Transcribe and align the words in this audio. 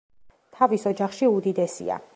თავის 0.55 0.87
ოჯახში 0.93 1.31
უდიდესია. 1.37 2.05